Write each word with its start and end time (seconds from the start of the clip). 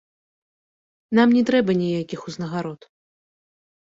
Нам 1.19 1.29
не 1.39 1.43
трэба 1.49 1.71
ніякіх 1.83 2.19
узнагарод! 2.33 2.81